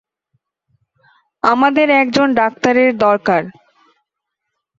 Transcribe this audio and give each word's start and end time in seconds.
আমাদের 1.43 1.87
একজন 2.01 2.27
ডাক্তারের 2.33 2.91
দরকার। 2.97 3.41